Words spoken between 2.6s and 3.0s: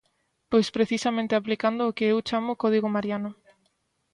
Código